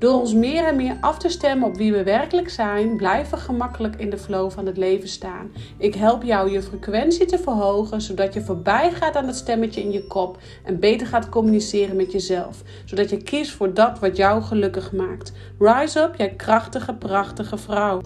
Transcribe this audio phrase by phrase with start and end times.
[0.00, 3.44] Door ons meer en meer af te stemmen op wie we werkelijk zijn, blijven we
[3.44, 5.52] gemakkelijk in de flow van het leven staan.
[5.78, 9.90] Ik help jou je frequentie te verhogen, zodat je voorbij gaat aan het stemmetje in
[9.90, 14.42] je kop en beter gaat communiceren met jezelf, zodat je kiest voor dat wat jou
[14.42, 15.32] gelukkig maakt.
[15.58, 18.00] Rise up, jij krachtige, prachtige vrouw.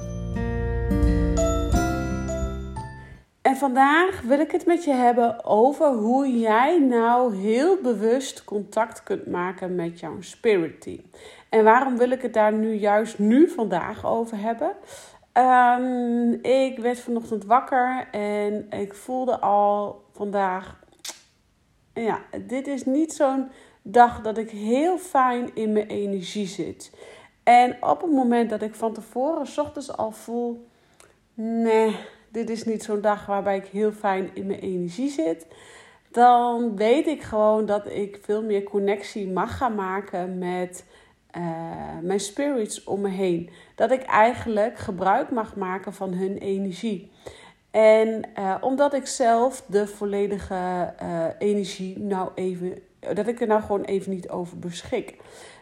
[3.43, 9.03] En vandaag wil ik het met je hebben over hoe jij nou heel bewust contact
[9.03, 11.01] kunt maken met jouw spirit team.
[11.55, 14.73] En waarom wil ik het daar nu juist nu vandaag over hebben?
[15.33, 20.81] Um, ik werd vanochtend wakker en ik voelde al vandaag,
[21.93, 23.49] ja, dit is niet zo'n
[23.83, 26.93] dag dat ik heel fijn in mijn energie zit.
[27.43, 30.67] En op het moment dat ik van tevoren, s ochtends al voel,
[31.35, 31.97] nee,
[32.29, 35.47] dit is niet zo'n dag waarbij ik heel fijn in mijn energie zit.
[36.11, 40.85] Dan weet ik gewoon dat ik veel meer connectie mag gaan maken met
[41.37, 41.43] uh,
[42.03, 43.51] mijn spirits om me heen.
[43.75, 47.11] Dat ik eigenlijk gebruik mag maken van hun energie.
[47.71, 52.79] En uh, omdat ik zelf de volledige uh, energie nou even,
[53.15, 55.17] dat ik er nou gewoon even niet over beschik.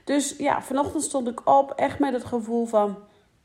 [0.05, 2.99] Dus ja, vanochtend stond ik op echt met het gevoel van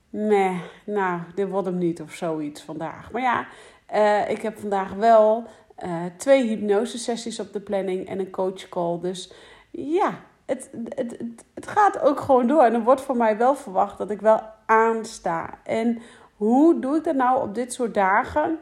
[0.10, 3.12] nee, nou, dit wordt hem niet of zoiets vandaag.
[3.12, 3.48] Maar ja,
[4.28, 5.44] ik heb vandaag wel
[6.18, 9.00] twee hypnosesessies op de planning en een coachcall.
[9.00, 9.34] Dus
[9.72, 11.18] ja, het, het,
[11.54, 12.64] het, gaat ook gewoon door.
[12.64, 15.60] En er wordt van mij wel verwacht dat ik wel aansta.
[15.64, 16.02] En
[16.36, 18.60] hoe doe ik dat nou op dit soort dagen?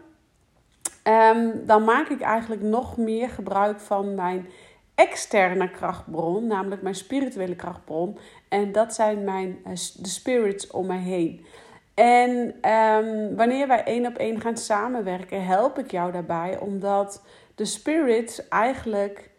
[1.03, 4.47] Um, dan maak ik eigenlijk nog meer gebruik van mijn
[4.95, 8.17] externe krachtbron, namelijk mijn spirituele krachtbron.
[8.49, 11.45] En dat zijn mijn, eh, de spirits om mij heen.
[11.93, 12.31] En
[12.71, 17.23] um, wanneer wij één op één gaan samenwerken, help ik jou daarbij, omdat
[17.55, 19.29] de spirits eigenlijk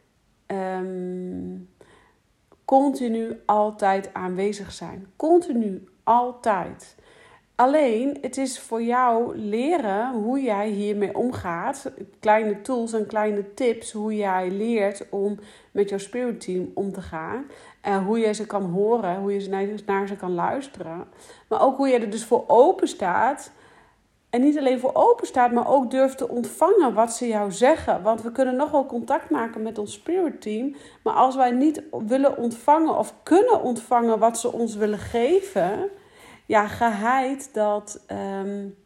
[0.46, 1.68] um,
[2.66, 5.06] continu altijd aanwezig zijn.
[5.16, 6.96] Continu, altijd.
[7.54, 11.90] Alleen, het is voor jou leren hoe jij hiermee omgaat.
[12.20, 15.38] Kleine tools en kleine tips hoe jij leert om
[15.70, 17.44] met jouw spirit team om te gaan.
[17.88, 19.48] Uh, hoe je ze kan horen, hoe je
[19.86, 21.04] naar, ze kan luisteren.
[21.48, 23.50] Maar ook hoe je er dus voor open staat.
[24.36, 28.02] En niet alleen voor open staat, maar ook durft te ontvangen wat ze jou zeggen.
[28.02, 30.74] Want we kunnen nog wel contact maken met ons spirit team.
[31.02, 35.88] Maar als wij niet willen ontvangen of kunnen ontvangen wat ze ons willen geven
[36.46, 38.04] ja, geheid dat,
[38.42, 38.76] um,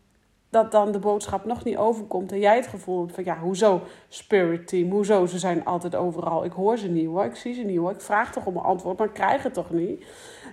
[0.50, 2.32] dat dan de boodschap nog niet overkomt.
[2.32, 4.90] En jij het gevoel hebt van, ja, hoezo spirit team?
[4.90, 5.26] Hoezo?
[5.26, 6.44] Ze zijn altijd overal.
[6.44, 7.90] Ik hoor ze niet hoor, ik zie ze niet hoor.
[7.90, 10.04] Ik vraag toch om een antwoord, maar ik krijg het toch niet.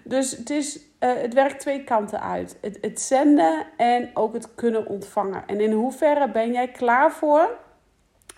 [0.04, 2.58] Dus het, is, uh, het werkt twee kanten uit.
[2.62, 5.44] Het, het zenden en ook het kunnen ontvangen.
[5.48, 7.58] En in hoeverre ben jij klaar voor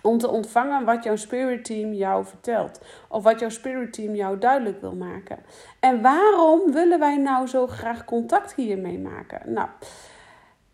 [0.02, 2.80] om te ontvangen wat jouw spirit team jou vertelt.
[3.08, 5.38] Of wat jouw spirit team jou duidelijk wil maken.
[5.80, 9.52] En waarom willen wij nou zo graag contact hiermee maken?
[9.52, 9.68] Nou,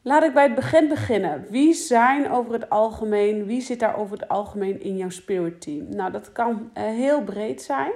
[0.03, 1.47] laat ik bij het begin beginnen.
[1.51, 5.87] Wie zijn over het algemeen, wie zit daar over het algemeen in jouw spirit team?
[5.89, 7.93] Nou, dat kan uh, heel breed zijn.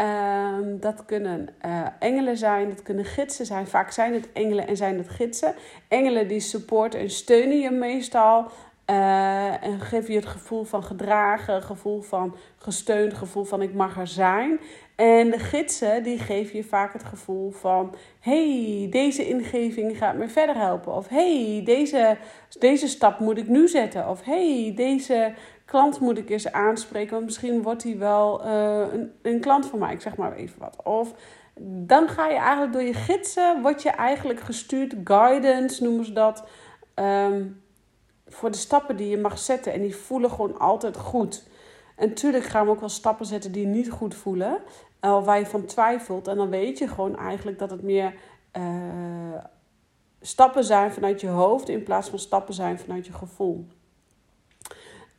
[0.00, 3.66] Uh, dat kunnen uh, engelen zijn, dat kunnen gidsen zijn.
[3.66, 5.54] Vaak zijn het engelen en zijn het gidsen.
[5.88, 8.50] Engelen die supporten en steunen je meestal
[8.90, 13.98] uh, en geef je het gevoel van gedragen, gevoel van gesteund, gevoel van ik mag
[13.98, 14.60] er zijn.
[14.96, 20.28] En de gidsen die geven je vaak het gevoel van hey, deze ingeving gaat me
[20.28, 20.94] verder helpen.
[20.94, 22.16] Of hey, deze,
[22.58, 24.08] deze stap moet ik nu zetten.
[24.08, 25.34] Of hey, deze
[25.72, 29.78] klant moet ik eens aanspreken, want misschien wordt hij wel uh, een, een klant van
[29.78, 29.92] mij.
[29.92, 30.82] Ik zeg maar even wat.
[30.84, 31.14] Of
[31.64, 36.44] dan ga je eigenlijk door je gidsen, word je eigenlijk gestuurd, guidance noemen ze dat.
[36.94, 37.62] Um,
[38.26, 39.72] voor de stappen die je mag zetten.
[39.72, 41.48] En die voelen gewoon altijd goed.
[41.96, 44.58] En natuurlijk gaan we ook wel stappen zetten die niet goed voelen.
[45.00, 46.28] Of waar je van twijfelt.
[46.28, 48.14] En dan weet je gewoon eigenlijk dat het meer
[48.56, 48.64] uh,
[50.20, 51.68] stappen zijn vanuit je hoofd.
[51.68, 53.66] In plaats van stappen zijn vanuit je gevoel.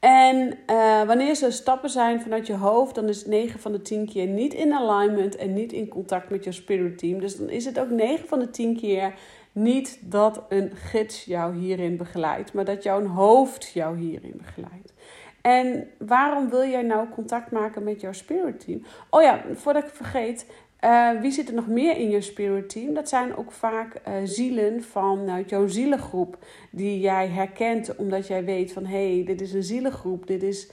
[0.04, 3.82] En uh, wanneer ze stappen zijn vanuit je hoofd, dan is het 9 van de
[3.82, 7.20] 10 keer niet in alignment en niet in contact met je spirit team.
[7.20, 9.14] Dus dan is het ook 9 van de 10 keer
[9.52, 14.94] niet dat een gids jou hierin begeleidt, maar dat jouw hoofd jou hierin begeleidt.
[15.42, 18.84] En waarom wil jij nou contact maken met jouw spirit team?
[19.10, 20.46] Oh ja, voordat ik vergeet,
[20.84, 22.94] uh, wie zit er nog meer in je spirit team?
[22.94, 26.38] Dat zijn ook vaak uh, zielen vanuit jouw zielengroep
[26.72, 30.72] die jij herkent omdat jij weet van hé, hey, dit is een zielengroep, dit is,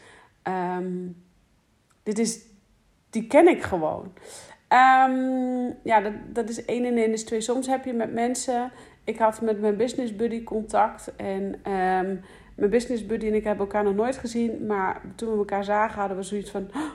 [0.79, 1.23] um,
[2.03, 2.41] dit is,
[3.11, 4.13] die ken ik gewoon.
[4.69, 7.41] Um, ja, dat, dat is één en één is twee.
[7.41, 8.73] Soms heb je met mensen,
[9.05, 11.43] ik had met mijn business buddy contact en
[11.73, 12.21] um,
[12.57, 15.99] mijn business buddy en ik hebben elkaar nog nooit gezien, maar toen we elkaar zagen
[15.99, 16.93] hadden we zoiets van, oh,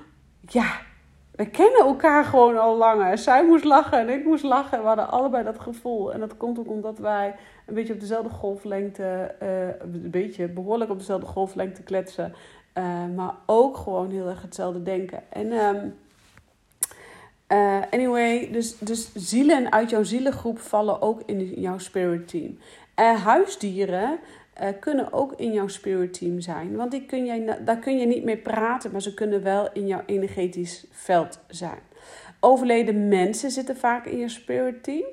[0.48, 0.94] ja
[1.36, 3.18] we kennen elkaar gewoon al langer.
[3.18, 4.80] Zij moest lachen en ik moest lachen.
[4.80, 6.14] We hadden allebei dat gevoel.
[6.14, 7.36] En dat komt ook omdat wij
[7.66, 12.34] een beetje op dezelfde golflengte, uh, een beetje behoorlijk op dezelfde golflengte kletsen.
[12.78, 12.84] Uh,
[13.16, 15.24] maar ook gewoon heel erg hetzelfde denken.
[15.30, 15.96] En um,
[17.52, 22.58] uh, anyway, dus, dus zielen uit jouw zielengroep vallen ook in jouw spirit team.
[23.24, 24.20] huisdieren
[24.62, 26.76] uh, kunnen ook in jouw spirit team zijn.
[26.76, 29.88] Want die kun jij, daar kun je niet mee praten, maar ze kunnen wel in
[29.88, 31.80] jouw energetisch veld zijn.
[32.40, 35.06] Overleden mensen zitten vaak in je spirit team.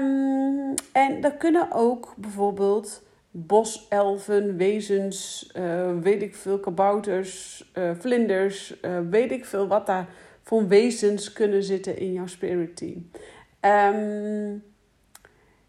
[0.00, 8.74] Um, en dat kunnen ook bijvoorbeeld boselfen, wezens, uh, weet ik veel, kabouters, uh, vlinders,
[9.10, 10.08] weet ik veel wat daar
[10.42, 13.10] voor wezens kunnen zitten in jouw spirit team.
[13.94, 14.64] Um,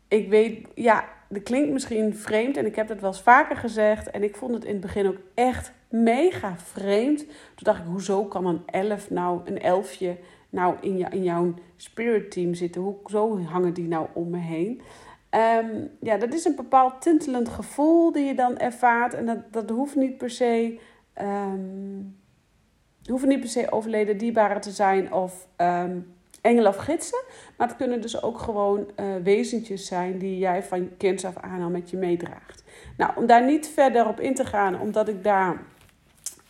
[0.07, 4.09] ik weet, ja, dat klinkt misschien vreemd en ik heb dat wel eens vaker gezegd.
[4.09, 7.17] En ik vond het in het begin ook echt mega vreemd.
[7.25, 10.17] Toen dacht ik, hoezo kan een elf nou, een elfje
[10.49, 12.81] nou in, jou, in jouw spirit team zitten?
[12.81, 14.81] Hoezo hangen die nou om me heen?
[15.31, 19.13] Um, ja, dat is een bepaald tintelend gevoel die je dan ervaart.
[19.13, 20.79] En dat, dat hoeft niet per se...
[21.21, 22.17] Um,
[23.25, 27.23] niet per se overleden dierbaren te zijn of um, engelen of gidsen.
[27.55, 31.61] Maar het kunnen dus ook gewoon uh, wezentjes zijn die jij van kinds af aan
[31.61, 32.63] al met je meedraagt.
[32.97, 35.61] Nou, om daar niet verder op in te gaan, omdat ik daar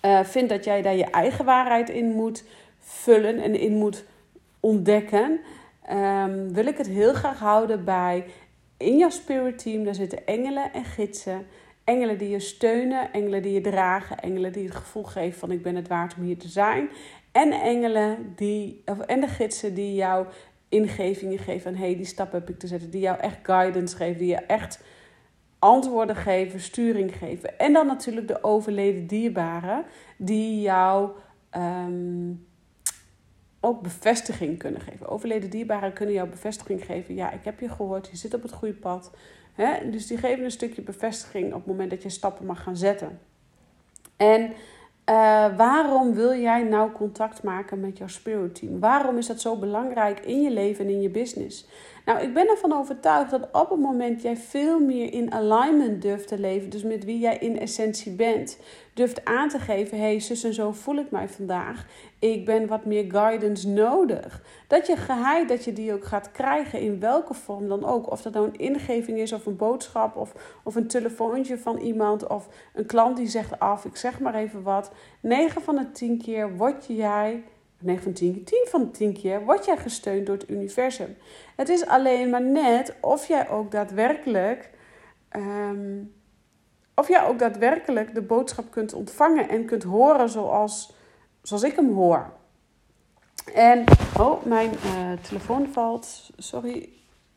[0.05, 2.43] uh, vind dat jij daar je eigen waarheid in moet
[2.79, 4.03] vullen en in moet
[4.59, 5.39] ontdekken,
[5.91, 8.25] um, wil ik het heel graag houden bij
[8.77, 9.83] in jouw spirit team.
[9.83, 11.45] Daar zitten engelen en gidsen.
[11.83, 15.61] Engelen die je steunen, engelen die je dragen, engelen die het gevoel geven van ik
[15.61, 16.89] ben het waard om hier te zijn.
[17.31, 20.27] En engelen die, of, en de gidsen die jou
[20.69, 22.89] ingevingen geven van hey, die stap heb ik te zetten.
[22.89, 24.83] Die jou echt guidance geven, die je echt
[25.59, 27.59] antwoorden geven, sturing geven.
[27.59, 29.85] En dan natuurlijk de overleden dierbaren
[30.17, 31.09] die jou
[31.57, 32.47] um,
[33.59, 35.07] ook bevestiging kunnen geven.
[35.07, 37.15] Overleden dierbaren kunnen jou bevestiging geven.
[37.15, 39.11] Ja, ik heb je gehoord, je zit op het goede pad.
[39.53, 39.89] He?
[39.89, 43.19] Dus die geven een stukje bevestiging op het moment dat je stappen mag gaan zetten.
[44.17, 44.53] En
[45.09, 48.79] uh, waarom wil jij nou contact maken met jouw spirit team?
[48.79, 51.67] Waarom is dat zo belangrijk in je leven en in je business?
[52.09, 56.27] Nou, ik ben ervan overtuigd dat op het moment jij veel meer in alignment durft
[56.27, 58.59] te leven, dus met wie jij in essentie bent,
[58.93, 61.85] durft aan te geven: hé, zus en zo voel ik mij vandaag.
[62.19, 64.43] Ik ben wat meer guidance nodig.
[64.67, 68.11] Dat je geheid dat je die ook gaat krijgen, in welke vorm dan ook.
[68.11, 72.27] Of dat nou een ingeving is, of een boodschap, of, of een telefoontje van iemand,
[72.27, 74.91] of een klant die zegt af, ik zeg maar even wat.
[75.19, 77.43] 9 van de 10 keer word jij
[77.79, 81.17] 9 van 10 keer, 10 van 10 keer word jij gesteund door het universum.
[81.55, 84.69] Het is alleen maar net of jij ook daadwerkelijk,
[85.31, 86.13] um,
[86.95, 90.93] of jij ook daadwerkelijk de boodschap kunt ontvangen en kunt horen zoals,
[91.41, 92.31] zoals ik hem hoor.
[93.53, 93.83] En,
[94.19, 96.29] oh, mijn uh, telefoon valt.
[96.37, 96.89] Sorry,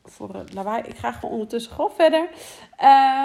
[0.04, 0.82] voor het lawaai.
[0.82, 2.28] Ik ga gewoon ondertussen gewoon verder.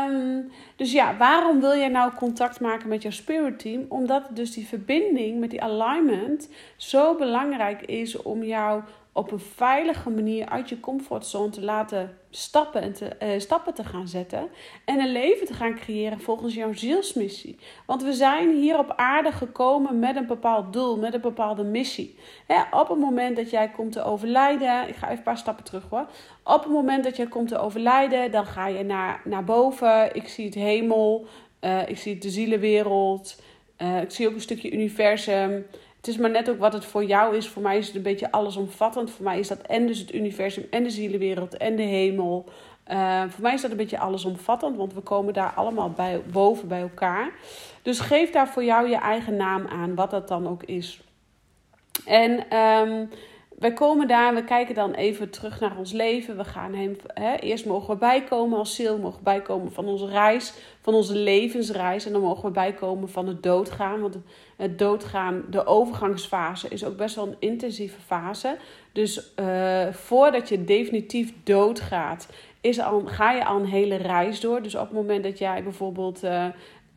[0.10, 3.86] Um, dus ja, waarom wil jij nou contact maken met jouw spirit team?
[3.90, 8.82] Omdat dus die verbinding met die alignment zo belangrijk is om jou
[9.12, 13.84] op een veilige manier uit je comfortzone te laten stappen en te, uh, stappen te
[13.84, 14.50] gaan zetten.
[14.86, 17.60] En een leven te gaan creëren volgens jouw zielsmissie.
[17.86, 22.16] Want we zijn hier op aarde gekomen met een bepaald doel, met een bepaalde missie.
[22.72, 25.84] op het moment dat jij komt te overlijden, ik ga even een paar stappen terug
[25.90, 26.08] hoor.
[26.44, 30.16] Op het moment dat jij komt te overlijden, dan ga je naar, naar boven.
[30.16, 31.28] Ik zie het hemel,
[31.62, 33.42] uh, ik zie de zielenwereld,
[33.78, 35.66] uh, ik zie ook een stukje universum.
[36.08, 37.48] Het is maar net ook wat het voor jou is.
[37.48, 39.12] Voor mij is het een beetje allesomvattend.
[39.12, 42.46] Voor mij is dat en dus het universum en de zielenwereld en de hemel.
[42.92, 46.68] Uh, voor mij is dat een beetje allesomvattend, want we komen daar allemaal bij, boven
[46.68, 47.32] bij elkaar.
[47.82, 51.02] Dus geef daar voor jou je eigen naam aan, wat dat dan ook is.
[52.06, 53.10] En um,
[53.60, 56.38] wij komen daar, we kijken dan even terug naar ons leven.
[56.38, 56.98] We gaan hem,
[57.40, 62.06] eerst mogen we bijkomen als ziel, mogen we bijkomen van onze reis, van onze levensreis.
[62.06, 64.02] En dan mogen we bijkomen van het doodgaan.
[64.02, 64.18] Want
[64.58, 68.58] het doodgaan, de overgangsfase, is ook best wel een intensieve fase.
[68.92, 72.30] Dus uh, voordat je definitief doodgaat,
[72.62, 74.62] is al, ga je al een hele reis door.
[74.62, 76.24] Dus op het moment dat jij bijvoorbeeld.
[76.24, 76.46] Uh,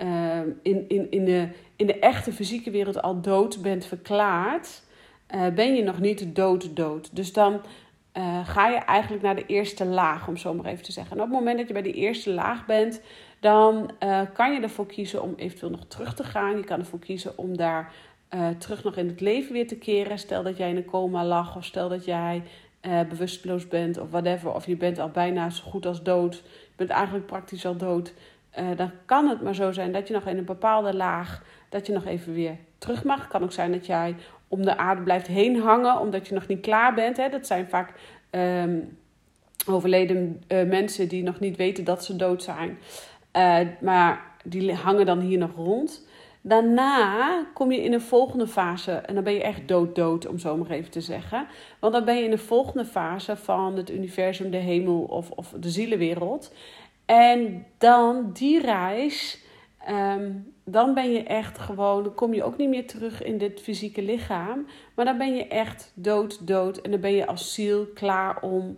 [0.03, 4.83] uh, in, in, in, de, in de echte fysieke wereld al dood bent verklaard,
[5.55, 7.17] ben je nog niet dood dood.
[7.17, 7.61] Dus dan
[8.45, 11.17] ga je eigenlijk naar de eerste laag, om zo maar even te zeggen.
[11.17, 13.01] En op het moment dat je bij die eerste laag bent,
[13.41, 16.57] dan uh, kan je ervoor kiezen om eventueel nog terug te gaan.
[16.57, 17.93] Je kan ervoor kiezen om daar
[18.35, 20.19] uh, terug nog in het leven weer te keren.
[20.19, 22.43] Stel dat jij in een coma lag, of stel dat jij
[23.09, 24.55] bewusteloos bent, of whatever.
[24.55, 26.35] Of je bent al bijna zo goed als dood.
[26.45, 28.13] Je bent eigenlijk praktisch al dood.
[28.77, 31.93] dan kan het maar zo zijn dat je nog in een bepaalde laag, dat je
[31.93, 33.29] nog even weer terug mag.
[33.29, 34.17] Kan ook zijn dat jij
[34.49, 37.17] om de aarde blijft heen hangen, omdat je nog niet klaar bent.
[37.17, 37.29] Hè.
[37.29, 37.93] Dat zijn vaak
[38.31, 38.99] um,
[39.67, 42.79] overleden mensen die nog niet weten dat ze dood zijn.
[43.37, 46.09] Uh, maar die hangen dan hier nog rond.
[46.43, 50.57] Daarna kom je in een volgende fase en dan ben je echt dood-dood, om zo
[50.57, 51.47] maar even te zeggen.
[51.81, 55.55] Want dan ben je in de volgende fase van het universum, de hemel of, of
[55.61, 56.55] de zielenwereld.
[57.07, 59.49] En dan die reis
[59.89, 63.61] Um, dan ben je echt gewoon, dan kom je ook niet meer terug in dit
[63.61, 64.67] fysieke lichaam.
[64.95, 66.81] Maar dan ben je echt dood, dood.
[66.81, 68.77] En dan ben je als ziel klaar om,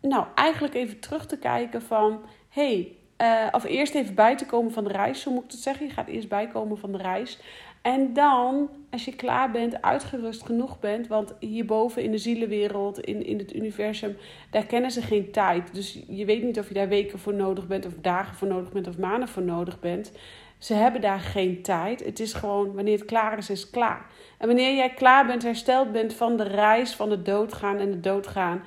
[0.00, 4.72] nou, eigenlijk even terug te kijken van, hey, uh, of eerst even bij te komen
[4.72, 5.86] van de reis, zo moet ik het zeggen.
[5.86, 7.38] Je gaat eerst bijkomen van de reis.
[7.82, 13.26] En dan, als je klaar bent, uitgerust genoeg bent, want hierboven in de zielenwereld, in,
[13.26, 14.16] in het universum,
[14.50, 15.74] daar kennen ze geen tijd.
[15.74, 18.72] Dus je weet niet of je daar weken voor nodig bent, of dagen voor nodig
[18.72, 20.12] bent, of maanden voor nodig bent.
[20.58, 22.04] Ze hebben daar geen tijd.
[22.04, 24.06] Het is gewoon, wanneer het klaar is, is het klaar.
[24.38, 28.02] En wanneer jij klaar bent, hersteld bent van de reis van het doodgaan en het
[28.04, 28.64] doodgaan,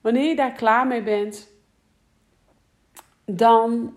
[0.00, 1.53] wanneer je daar klaar mee bent,
[3.24, 3.96] dan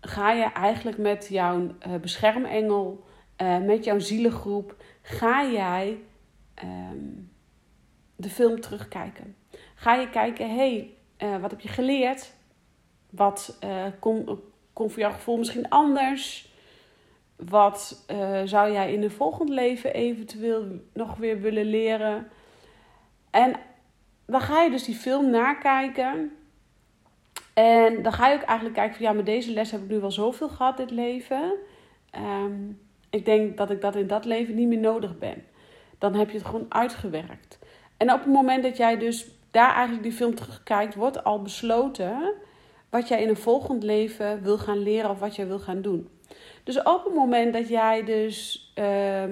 [0.00, 3.04] ga je eigenlijk met jouw uh, beschermengel
[3.42, 5.98] uh, met jouw zielengroep ga jij
[6.64, 7.30] um,
[8.16, 9.36] de film terugkijken.
[9.74, 10.94] Ga je kijken, hé, hey,
[11.28, 12.32] uh, wat heb je geleerd?
[13.10, 13.58] Wat
[13.98, 14.40] kon,
[14.72, 16.52] kon voor jouw gevoel misschien anders?
[17.36, 18.04] Wat
[18.44, 22.28] zou jij in een volgend leven eventueel nog weer willen leren?
[23.30, 23.54] En
[24.26, 26.36] dan ga je dus die film nakijken.
[27.54, 30.00] En dan ga je ook eigenlijk kijken van ja, met deze les heb ik nu
[30.00, 31.52] wel zoveel gehad dit leven.
[32.16, 32.80] Um,
[33.10, 35.44] ik denk dat ik dat in dat leven niet meer nodig ben.
[35.98, 37.58] Dan heb je het gewoon uitgewerkt.
[37.96, 42.32] En op het moment dat jij dus daar eigenlijk die film terugkijkt, wordt al besloten
[42.90, 46.08] wat jij in een volgend leven wil gaan leren of wat jij wil gaan doen.
[46.64, 48.84] Dus op het moment dat jij dus uh,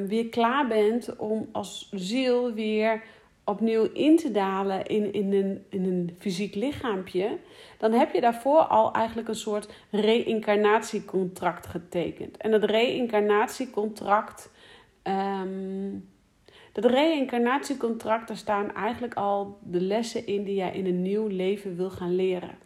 [0.06, 3.02] weer klaar bent om als ziel weer
[3.44, 7.38] opnieuw in te dalen in, in, een, in een fysiek lichaampje,
[7.78, 12.36] dan heb je daarvoor al eigenlijk een soort reïncarnatiecontract getekend.
[12.36, 14.50] En dat reïncarnatiecontract,
[15.02, 16.08] um,
[16.72, 21.76] dat reïncarnatiecontract, daar staan eigenlijk al de lessen in die jij in een nieuw leven
[21.76, 22.58] wil gaan leren.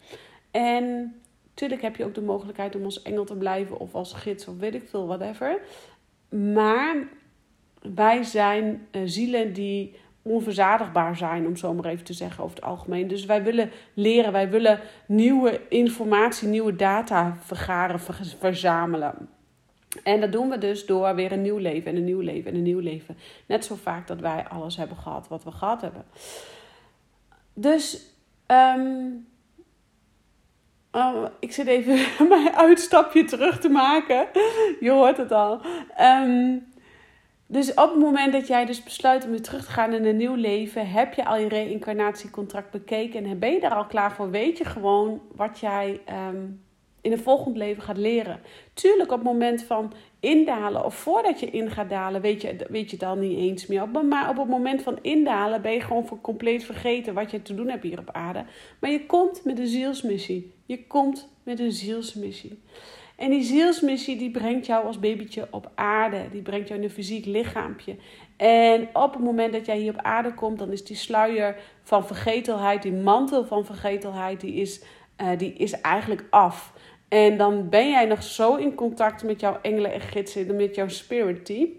[0.51, 1.15] En
[1.49, 4.57] natuurlijk heb je ook de mogelijkheid om als engel te blijven of als gids of
[4.57, 5.61] weet ik veel, whatever.
[6.29, 7.07] Maar
[7.95, 9.95] wij zijn uh, zielen die
[10.29, 13.07] onverzadigbaar zijn, om zo maar even te zeggen over het algemeen.
[13.07, 17.99] Dus wij willen leren, wij willen nieuwe informatie, nieuwe data vergaren,
[18.39, 19.29] verzamelen.
[20.03, 22.57] En dat doen we dus door weer een nieuw leven en een nieuw leven en
[22.57, 23.17] een nieuw leven.
[23.45, 26.05] Net zo vaak dat wij alles hebben gehad wat we gehad hebben.
[27.53, 28.05] Dus
[28.47, 29.27] um,
[31.39, 34.27] ik zit even mijn uitstapje terug te maken.
[34.79, 35.61] Je hoort het al.
[35.99, 36.65] Um,
[37.47, 40.17] dus op het moment dat jij dus besluit om weer terug te gaan in een
[40.17, 44.29] nieuw leven, heb je al je reïncarnatiecontract bekeken en ben je daar al klaar voor,
[44.29, 46.65] weet je gewoon wat jij um,
[47.01, 48.39] in een volgend leven gaat leren.
[48.73, 52.89] Tuurlijk, op het moment van indalen of voordat je in gaat dalen, weet je, weet
[52.89, 53.89] je het al niet eens meer.
[53.89, 57.55] Maar op het moment van indalen ben je gewoon voor compleet vergeten wat je te
[57.55, 58.45] doen hebt hier op aarde.
[58.79, 60.53] Maar je komt met een zielsmissie.
[60.65, 62.59] Je komt met een zielsmissie.
[63.17, 66.25] En die zielsmissie die brengt jou als babytje op aarde.
[66.31, 67.95] Die brengt jou in een fysiek lichaampje.
[68.37, 72.07] En op het moment dat jij hier op aarde komt, dan is die sluier van
[72.07, 74.83] vergetelheid, die mantel van vergetelheid, die is,
[75.21, 76.73] uh, die is eigenlijk af.
[77.07, 80.87] En dan ben jij nog zo in contact met jouw engelen en gidsen, met jouw
[80.87, 81.69] spirit team.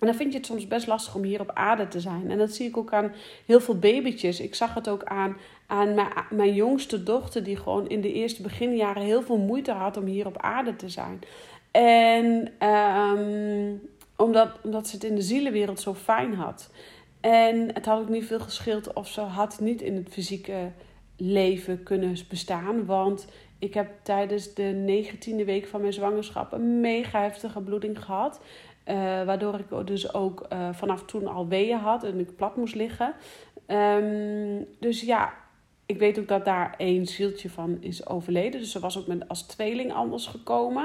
[0.00, 2.30] En dan vind je het soms best lastig om hier op aarde te zijn.
[2.30, 3.12] En dat zie ik ook aan
[3.46, 4.40] heel veel babytjes.
[4.40, 9.02] Ik zag het ook aan, aan mijn, jongste dochter, die gewoon in de eerste beginjaren
[9.02, 11.20] heel veel moeite had om hier op aarde te zijn.
[11.70, 13.80] En um,
[14.16, 16.70] omdat, omdat ze het in de zielenwereld zo fijn had.
[17.20, 20.70] En het had ook niet veel geschild of ze had niet in het fysieke
[21.16, 22.86] leven kunnen bestaan.
[22.86, 23.26] Want
[23.58, 28.40] ik heb tijdens de negentiende week van mijn zwangerschap een mega heftige bloeding gehad.
[28.90, 32.74] Uh, waardoor ik dus ook uh, vanaf toen al weeën had en ik plat moest
[32.74, 33.14] liggen.
[33.66, 35.32] Um, dus ja,
[35.86, 38.60] ik weet ook dat daar één zieltje van is overleden.
[38.60, 40.84] Dus ze was ook met, als tweeling anders gekomen.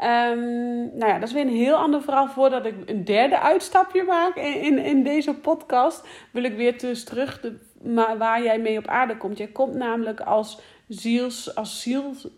[0.00, 2.28] Um, nou ja, dat is weer een heel ander verhaal.
[2.28, 7.04] Voordat ik een derde uitstapje maak in, in, in deze podcast, wil ik weer dus
[7.04, 9.38] terug de, maar waar jij mee op aarde komt.
[9.38, 12.28] Jij komt namelijk als ziels, als ziels,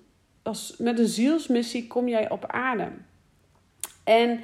[0.42, 2.88] als, met een zielsmissie kom jij op aarde.
[4.04, 4.40] En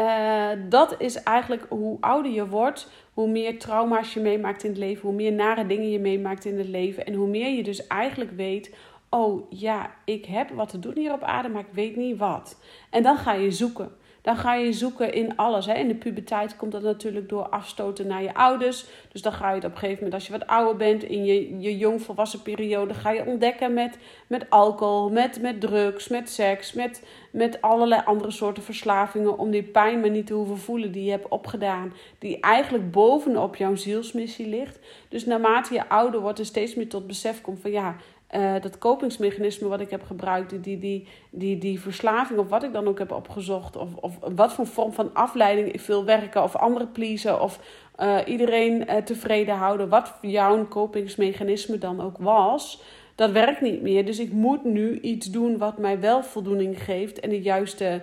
[0.00, 4.78] uh, dat is eigenlijk hoe ouder je wordt, hoe meer trauma's je meemaakt in het
[4.78, 7.06] leven, hoe meer nare dingen je meemaakt in het leven.
[7.06, 8.74] En hoe meer je dus eigenlijk weet
[9.08, 12.60] oh ja, ik heb wat te doen hier op aarde, maar ik weet niet wat.
[12.90, 13.90] En dan ga je zoeken.
[14.26, 15.66] Dan ga je zoeken in alles.
[15.66, 15.74] Hè.
[15.74, 18.84] In de puberteit komt dat natuurlijk door afstoten naar je ouders.
[19.12, 21.24] Dus dan ga je het op een gegeven moment, als je wat ouder bent, in
[21.24, 26.72] je, je jongvolwassen periode, ga je ontdekken met, met alcohol, met, met drugs, met seks,
[26.72, 29.38] met, met allerlei andere soorten verslavingen.
[29.38, 31.92] Om die pijn maar niet te hoeven voelen die je hebt opgedaan.
[32.18, 34.78] Die eigenlijk bovenop jouw zielsmissie ligt.
[35.08, 37.96] Dus naarmate je ouder wordt en steeds meer tot besef komt van ja,
[38.34, 42.72] uh, dat kopingsmechanisme wat ik heb gebruikt, die, die, die, die verslaving of wat ik
[42.72, 46.56] dan ook heb opgezocht, of, of wat voor vorm van afleiding ik wil werken, of
[46.56, 47.60] anderen pleasen, of
[48.00, 52.82] uh, iedereen uh, tevreden houden, wat jouw kopingsmechanisme dan ook was,
[53.14, 54.06] dat werkt niet meer.
[54.06, 58.02] Dus ik moet nu iets doen wat mij wel voldoening geeft en de juiste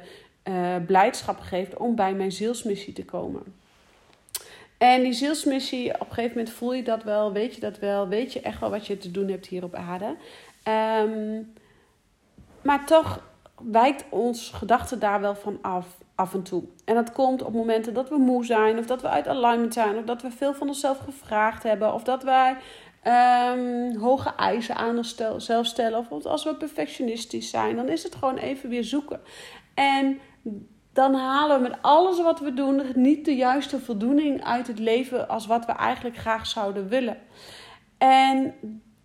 [0.88, 3.44] blijdschap geeft om bij mijn zielsmissie te komen.
[4.84, 8.08] En die zielsmissie, op een gegeven moment voel je dat wel, weet je dat wel,
[8.08, 10.16] weet je echt wel wat je te doen hebt hier op aarde.
[11.06, 11.54] Um,
[12.62, 13.24] maar toch
[13.72, 16.64] wijkt ons gedachte daar wel van af, af en toe.
[16.86, 19.98] En dat komt op momenten dat we moe zijn, of dat we uit alignment zijn,
[19.98, 22.56] of dat we veel van onszelf gevraagd hebben, of dat wij
[23.54, 28.38] um, hoge eisen aan onszelf stellen, of als we perfectionistisch zijn, dan is het gewoon
[28.38, 29.22] even weer zoeken.
[29.74, 30.20] En
[30.94, 35.28] dan halen we met alles wat we doen niet de juiste voldoening uit het leven
[35.28, 37.18] als wat we eigenlijk graag zouden willen.
[37.98, 38.54] En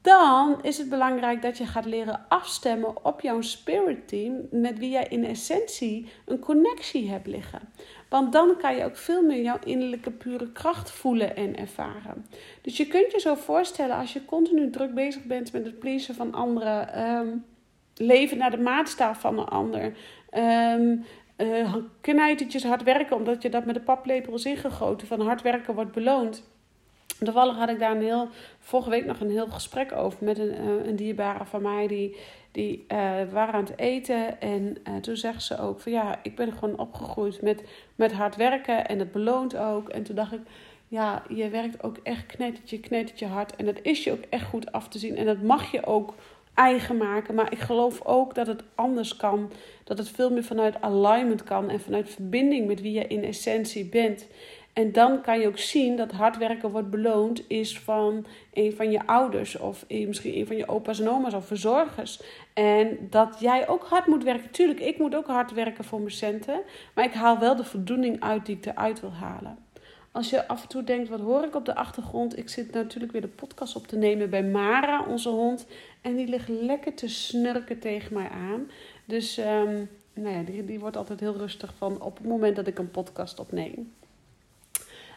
[0.00, 4.90] dan is het belangrijk dat je gaat leren afstemmen op jouw spirit team, met wie
[4.90, 7.60] jij in essentie een connectie hebt liggen.
[8.08, 12.26] Want dan kan je ook veel meer jouw innerlijke pure kracht voelen en ervaren.
[12.62, 16.14] Dus je kunt je zo voorstellen als je continu druk bezig bent met het pleasen
[16.14, 17.44] van anderen, um,
[17.94, 19.96] leven naar de maatstaf van een ander.
[20.36, 21.04] Um,
[21.38, 25.06] uh, knijtertjes hard werken, omdat je dat met de paplepel is ingegoten.
[25.06, 26.50] Van hard werken wordt beloond.
[27.24, 30.54] Toevallig had ik daar een heel, vorige week nog een heel gesprek over met een,
[30.54, 31.86] uh, een dierbare van mij.
[31.86, 32.16] Die,
[32.52, 32.98] die uh,
[33.32, 34.40] waren aan het eten.
[34.40, 37.62] En toen zegt ze ook van ja, ik ben gewoon opgegroeid met,
[37.94, 38.88] met hard werken.
[38.88, 39.88] En het beloont ook.
[39.88, 40.40] En toen dacht ik,
[40.88, 43.56] ja, je werkt ook echt knettertje, knettertje hard.
[43.56, 45.16] En dat is je ook echt goed af te zien.
[45.16, 46.14] En dat mag je ook
[46.58, 47.34] eigen maken.
[47.34, 49.50] Maar ik geloof ook dat het anders kan.
[49.84, 53.84] Dat het veel meer vanuit alignment kan en vanuit verbinding met wie je in essentie
[53.84, 54.26] bent.
[54.72, 58.90] En dan kan je ook zien dat hard werken wordt beloond is van een van
[58.90, 62.22] je ouders of misschien een van je opa's en oma's of verzorgers.
[62.54, 64.50] En dat jij ook hard moet werken.
[64.50, 66.60] Tuurlijk, ik moet ook hard werken voor mijn centen.
[66.94, 69.58] Maar ik haal wel de voldoening uit die ik eruit wil halen.
[70.12, 72.38] Als je af en toe denkt, wat hoor ik op de achtergrond?
[72.38, 75.66] Ik zit natuurlijk weer de podcast op te nemen bij Mara, onze hond.
[76.00, 78.70] En die ligt lekker te snurken tegen mij aan.
[79.04, 82.66] Dus um, nou ja, die, die wordt altijd heel rustig van op het moment dat
[82.66, 83.92] ik een podcast opneem.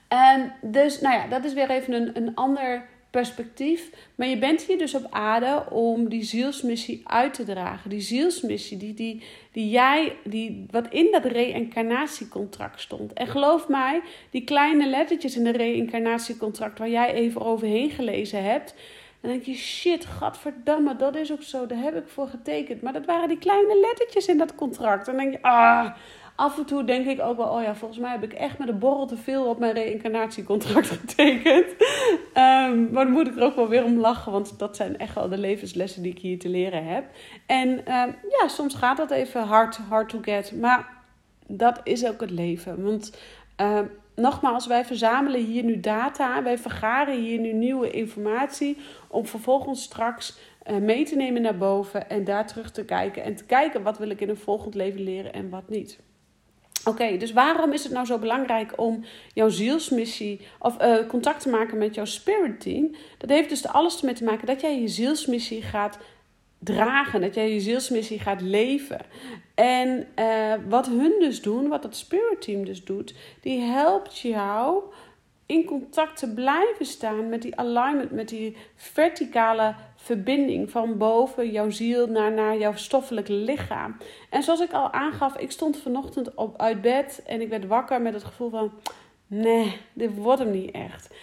[0.08, 3.90] En dus, nou ja, dat is weer even een, een ander perspectief.
[4.16, 7.90] Maar je bent hier dus op aarde om die zielsmissie uit te dragen.
[7.90, 13.14] Die zielsmissie die, die, die jij, die, wat in dat reïncarnatiecontract stond.
[13.14, 18.76] En geloof mij, die kleine lettertjes in de reïncarnatiecontract waar jij even overheen gelezen hebt.
[19.22, 21.66] Dan denk je, shit, gadverdamme, dat is ook zo.
[21.66, 22.82] Daar heb ik voor getekend.
[22.82, 25.08] Maar dat waren die kleine lettertjes in dat contract.
[25.08, 25.92] En dan denk je, ah,
[26.36, 28.68] af en toe denk ik ook wel, oh ja, volgens mij heb ik echt met
[28.68, 31.66] een borrel te veel op mijn reïncarnatiecontract getekend.
[32.34, 35.16] Um, maar dan moet ik er ook wel weer om lachen, want dat zijn echt
[35.16, 37.06] wel de levenslessen die ik hier te leren heb.
[37.46, 40.88] En um, ja, soms gaat dat even hard, hard to get, maar
[41.48, 42.84] dat is ook het leven.
[42.84, 43.18] Want
[43.58, 49.84] um, nogmaals, wij verzamelen hier nu data, wij vergaren hier nu nieuwe informatie om vervolgens
[49.84, 50.38] straks
[50.70, 53.98] uh, mee te nemen naar boven en daar terug te kijken en te kijken wat
[53.98, 56.00] wil ik in een volgend leven leren en wat niet.
[56.86, 61.50] Oké, dus waarom is het nou zo belangrijk om jouw zielsmissie of uh, contact te
[61.50, 62.96] maken met jouw spirit team?
[63.18, 65.98] Dat heeft dus alles ermee te maken dat jij je zielsmissie gaat
[66.60, 69.00] dragen, dat jij je zielsmissie gaat leven.
[69.56, 74.84] En uh, wat hun dus doen, wat dat spirit team dus doet, die helpt jou
[75.46, 81.70] in contact te blijven staan met die alignment, met die verticale verbinding van boven jouw
[81.70, 83.98] ziel naar, naar jouw stoffelijk lichaam.
[84.30, 88.02] En zoals ik al aangaf, ik stond vanochtend op, uit bed en ik werd wakker
[88.02, 88.72] met het gevoel van:
[89.28, 91.14] nee, dit wordt hem niet echt.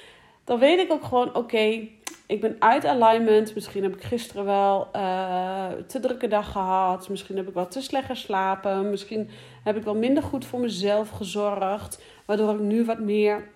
[0.45, 1.88] Dan weet ik ook gewoon: oké,
[2.27, 3.55] ik ben uit alignment.
[3.55, 7.09] Misschien heb ik gisteren wel uh, te drukke dag gehad.
[7.09, 8.91] Misschien heb ik wel te slecht geslapen.
[8.91, 9.31] Misschien
[9.64, 12.03] heb ik wel minder goed voor mezelf gezorgd.
[12.25, 13.49] Waardoor ik nu wat meer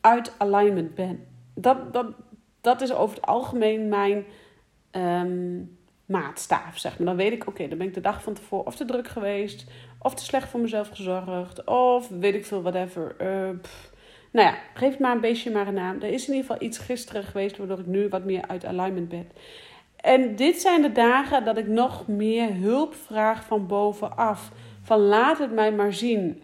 [0.00, 1.26] uit alignment ben.
[1.54, 2.06] Dat, dat,
[2.60, 4.24] dat is over het algemeen mijn
[4.98, 5.62] ehm,
[6.06, 7.06] maatstaaf, zeg maar.
[7.06, 9.66] Dan weet ik, oké, dan ben ik de dag van tevoren of te druk geweest,
[9.98, 13.16] of te slecht voor mezelf gezorgd, of weet ik veel, whatever.
[13.20, 13.58] Uh,
[14.32, 16.02] nou ja, geef het maar een beetje maar een naam.
[16.02, 19.08] Er is in ieder geval iets gisteren geweest waardoor ik nu wat meer uit alignment
[19.08, 19.28] ben.
[19.96, 24.50] En dit zijn de dagen dat ik nog meer hulp vraag van bovenaf.
[24.82, 26.42] Van laat het mij maar zien.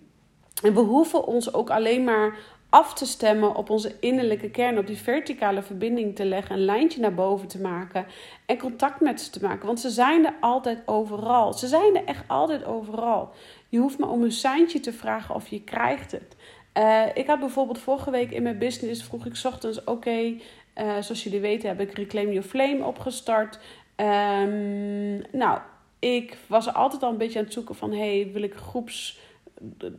[0.63, 2.37] En we hoeven ons ook alleen maar
[2.75, 7.01] af te stemmen op onze innerlijke kern, op die verticale verbinding te leggen, een lijntje
[7.01, 8.07] naar boven te maken
[8.47, 9.67] en contact met ze te maken.
[9.67, 11.53] Want ze zijn er altijd overal.
[11.53, 13.31] Ze zijn er echt altijd overal.
[13.69, 16.37] Je hoeft maar om een seintje te vragen of je krijgt het.
[16.79, 20.37] Uh, ik had bijvoorbeeld vorige week in mijn business, vroeg ik ochtends, oké, uh,
[20.75, 23.59] zoals jullie weten heb ik Reclaim Your Flame opgestart.
[23.97, 25.59] Um, nou,
[25.99, 29.19] ik was altijd al een beetje aan het zoeken van, hey, wil ik groeps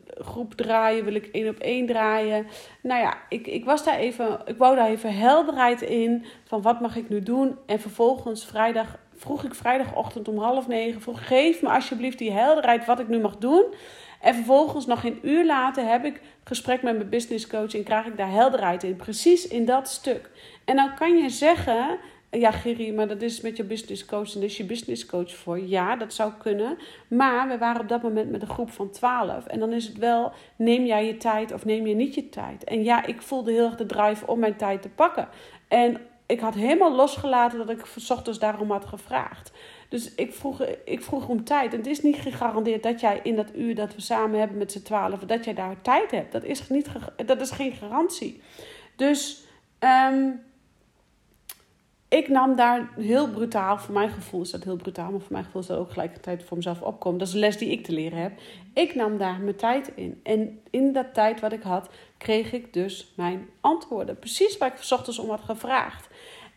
[0.06, 1.06] groep draaien?
[1.06, 2.48] Wil ik één op één draaien?
[2.82, 6.82] Nou ja, ik, ik was daar even, ik wou daar even helderheid in van wat
[6.82, 7.58] mag ik nu doen?
[7.66, 12.86] En vervolgens vrijdag vroeg ik vrijdagochtend om half negen, vroeg geef me alsjeblieft die helderheid
[12.86, 13.66] wat ik nu mag doen.
[14.22, 18.06] En vervolgens nog een uur later heb ik gesprek met mijn business coach en krijg
[18.06, 18.96] ik daar helderheid in.
[18.96, 20.30] Precies in dat stuk.
[20.66, 21.98] En dan kan je zeggen,
[22.32, 25.60] ja, Giri, maar dat is met je business coach en is je business coach voor.
[25.60, 26.78] Ja, dat zou kunnen.
[27.08, 29.46] Maar we waren op dat moment met een groep van 12.
[29.46, 32.64] En dan is het wel, neem jij je tijd of neem je niet je tijd?
[32.64, 35.28] En ja, ik voelde heel erg de drive om mijn tijd te pakken.
[35.68, 39.52] En ik had helemaal losgelaten dat ik s ochtends daarom had gevraagd.
[39.90, 41.72] Dus ik vroeg, ik vroeg om tijd.
[41.72, 44.72] En het is niet gegarandeerd dat jij in dat uur dat we samen hebben met
[44.72, 46.32] z'n twaalf, dat jij daar tijd hebt.
[46.32, 46.88] Dat is, niet,
[47.26, 48.42] dat is geen garantie.
[48.96, 49.44] Dus
[49.80, 50.42] um,
[52.10, 55.44] ik nam daar heel brutaal, voor mijn gevoel is dat heel brutaal, maar voor mijn
[55.44, 57.20] gevoel is dat ook gelijkertijd voor mezelf opkomen.
[57.20, 58.32] Dat is een les die ik te leren heb.
[58.74, 60.20] Ik nam daar mijn tijd in.
[60.24, 64.20] En in dat tijd wat ik had, kreeg ik dus mijn antwoorden.
[64.20, 66.08] Precies waar ik s ochtends om had gevraagd.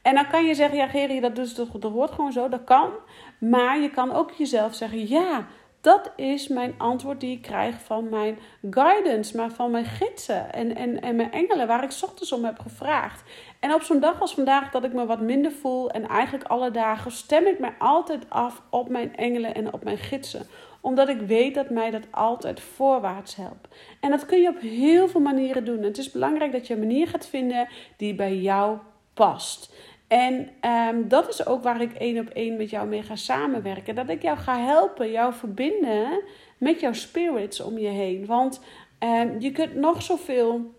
[0.03, 2.91] En dan kan je zeggen, ja Geri, dat, dus, dat, hoort gewoon zo, dat kan.
[3.39, 5.47] Maar je kan ook jezelf zeggen, ja,
[5.89, 8.39] dat is mijn antwoord die ik krijg van mijn
[8.71, 12.59] guidance, maar van mijn gidsen en, en, en mijn engelen, waar ik ochtends om heb
[12.59, 13.23] gevraagd.
[13.61, 16.71] En op zo'n dag als vandaag, dat ik me wat minder voel en eigenlijk alle
[16.71, 20.47] dagen, stem ik me altijd af op mijn engelen en op mijn gidsen
[20.81, 23.69] omdat ik weet dat mij dat altijd voorwaarts helpt.
[24.01, 25.83] En dat kun je op heel veel manieren doen.
[25.83, 28.79] Het is belangrijk dat je een manier gaat vinden die bij jou
[29.15, 29.73] past.
[30.09, 33.95] En um, dat is ook waar ik één op één met jou mee ga samenwerken.
[33.95, 36.23] Dat ik jou ga helpen, jou verbinden
[36.59, 38.27] met jouw spirits om je heen.
[38.27, 38.61] Want
[38.99, 40.77] um, je kunt nog zoveel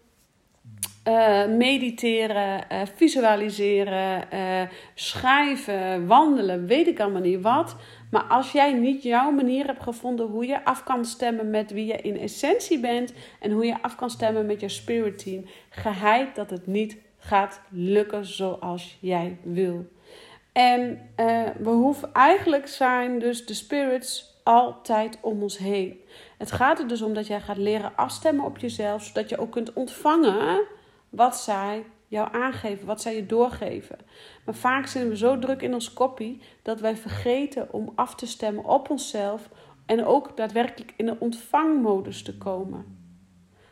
[1.07, 4.61] uh, mediteren, uh, visualiseren, uh,
[4.93, 7.75] schrijven, wandelen, weet ik allemaal niet wat.
[8.11, 11.85] Maar als jij niet jouw manier hebt gevonden hoe je af kan stemmen met wie
[11.85, 16.35] je in essentie bent en hoe je af kan stemmen met je spirit team, geheid
[16.35, 19.85] dat het niet gaat lukken zoals jij wil.
[20.51, 25.99] En uh, we hoeven eigenlijk zijn dus de spirits altijd om ons heen.
[26.37, 29.51] Het gaat er dus om dat jij gaat leren afstemmen op jezelf, zodat je ook
[29.51, 30.65] kunt ontvangen
[31.09, 33.97] wat zij jou aangeven, wat zij je doorgeven.
[34.45, 38.27] Maar vaak zijn we zo druk in ons kopie dat wij vergeten om af te
[38.27, 39.49] stemmen op onszelf
[39.85, 42.98] en ook daadwerkelijk in de ontvangmodus te komen.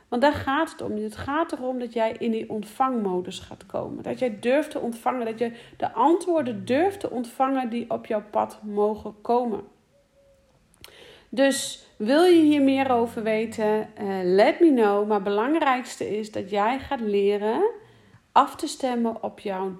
[0.07, 0.97] Want daar gaat het om.
[0.97, 4.03] Het gaat erom dat jij in die ontvangmodus gaat komen.
[4.03, 5.25] Dat jij durft te ontvangen.
[5.25, 9.61] Dat je de antwoorden durft te ontvangen die op jouw pad mogen komen.
[11.29, 13.89] Dus wil je hier meer over weten?
[14.01, 15.07] Uh, let me know.
[15.07, 17.71] Maar het belangrijkste is dat jij gaat leren
[18.31, 19.71] af te stemmen op jouw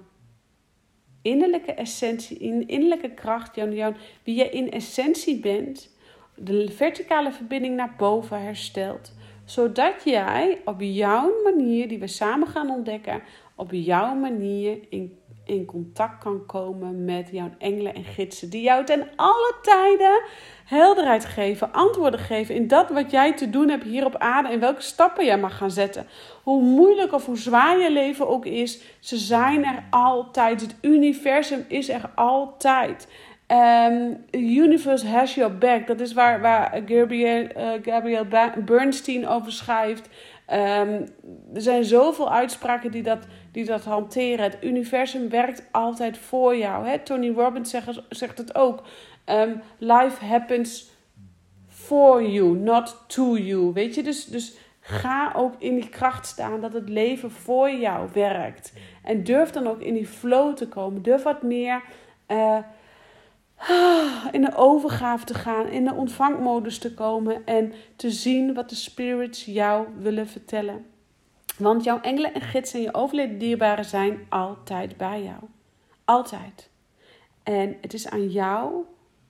[1.22, 5.96] innerlijke essentie, innerlijke kracht, jouw, jouw, wie je in essentie bent.
[6.34, 9.12] De verticale verbinding naar boven herstelt
[9.48, 13.22] zodat jij op jouw manier, die we samen gaan ontdekken,
[13.54, 18.50] op jouw manier in, in contact kan komen met jouw engelen en gidsen.
[18.50, 20.22] Die jou ten alle tijden
[20.64, 24.60] helderheid geven, antwoorden geven in dat wat jij te doen hebt hier op aarde en
[24.60, 26.06] welke stappen jij mag gaan zetten.
[26.42, 30.60] Hoe moeilijk of hoe zwaar je leven ook is, ze zijn er altijd.
[30.60, 33.08] Het universum is er altijd.
[33.52, 35.86] Um, Universe has your back.
[35.86, 38.26] Dat is waar, waar Gabriel, uh, Gabriel
[38.64, 40.08] Bernstein over schrijft.
[40.50, 41.06] Um,
[41.54, 44.44] er zijn zoveel uitspraken die dat, die dat hanteren.
[44.44, 46.86] Het universum werkt altijd voor jou.
[46.86, 46.98] Hè?
[46.98, 48.82] Tony Robbins zegt, zegt het ook.
[49.26, 50.90] Um, life happens
[51.68, 53.72] for you, not to you.
[53.72, 54.56] Weet je, dus, dus
[54.90, 58.72] Ga ook in die kracht staan dat het leven voor jou werkt.
[59.02, 61.02] En durf dan ook in die flow te komen.
[61.02, 61.82] Durf wat meer
[62.28, 62.58] uh,
[64.36, 68.74] in de overgave te gaan, in de ontvangmodus te komen en te zien wat de
[68.74, 70.86] spirits jou willen vertellen.
[71.58, 75.42] Want jouw engelen en gidsen en je overleden dierbaren zijn altijd bij jou.
[76.04, 76.70] Altijd.
[77.42, 78.84] En het is aan jou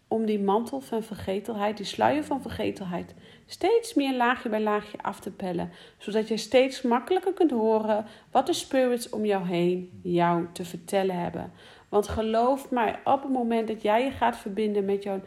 [0.09, 3.15] om die mantel van vergetelheid, die sluier van vergetelheid,
[3.47, 5.71] steeds meer laagje bij laagje af te pellen.
[5.99, 11.21] Zodat je steeds makkelijker kunt horen wat de spirits om jou heen jou te vertellen
[11.21, 11.53] hebben.
[11.89, 15.21] Want geloof mij, op het moment dat jij je gaat verbinden met jouw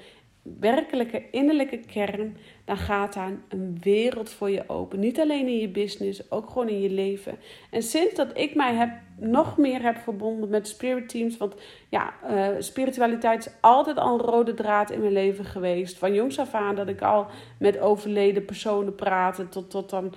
[0.59, 4.99] werkelijke innerlijke kern, dan gaat daar een wereld voor je open.
[4.99, 7.35] Niet alleen in je business, ook gewoon in je leven.
[7.69, 11.55] En sinds dat ik mij heb, nog meer heb verbonden met spirit teams, want
[11.89, 15.97] ja, uh, spiritualiteit is altijd al een rode draad in mijn leven geweest.
[15.97, 17.27] Van jongs af aan dat ik al
[17.59, 20.13] met overleden personen praatte, tot, tot dan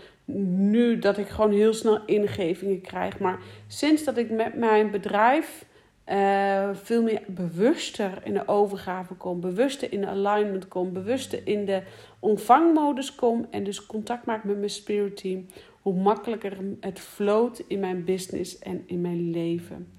[0.59, 3.19] nu dat ik gewoon heel snel ingevingen krijg.
[3.19, 5.65] Maar sinds dat ik met mijn bedrijf
[6.09, 11.65] uh, veel meer bewuster in de overgave kom, bewuster in de alignment kom, bewuster in
[11.65, 11.83] de
[12.19, 15.47] ontvangmodus kom en dus contact maak met mijn spirit team,
[15.81, 19.93] hoe makkelijker het floot in mijn business en in mijn leven.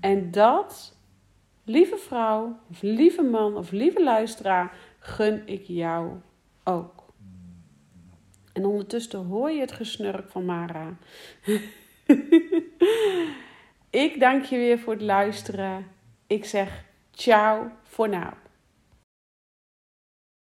[0.00, 0.96] En dat,
[1.64, 6.10] lieve vrouw, of lieve man, of lieve luisteraar, gun ik jou
[6.64, 7.02] ook.
[8.52, 10.96] En ondertussen hoor je het gesnurk van Mara.
[13.92, 15.86] Ik dank je weer voor het luisteren.
[16.26, 18.18] Ik zeg ciao voor nu.